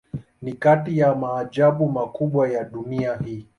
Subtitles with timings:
[0.41, 3.47] Ni kati ya maajabu makubwa ya dunia hii.